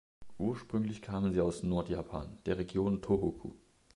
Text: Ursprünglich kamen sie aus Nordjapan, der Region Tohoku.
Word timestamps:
Ursprünglich 0.39 1.03
kamen 1.03 1.31
sie 1.31 1.41
aus 1.41 1.61
Nordjapan, 1.61 2.39
der 2.47 2.57
Region 2.57 3.03
Tohoku. 3.03 3.51